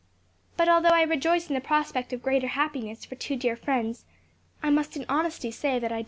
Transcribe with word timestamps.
But 0.57 0.67
although 0.67 0.89
I 0.89 1.03
rejoice 1.03 1.47
in 1.47 1.53
the 1.53 1.61
prospect 1.61 2.11
of 2.11 2.23
greater 2.23 2.47
happiness 2.47 3.05
for 3.05 3.13
two 3.13 3.35
dear 3.35 3.55
friends, 3.55 4.05
I 4.63 4.71
must 4.71 4.97
in 4.97 5.05
honesty 5.07 5.51
say 5.51 5.77
that 5.77 5.91
I 5.91 5.95
doubt 5.95 5.99
this. 5.99 5.99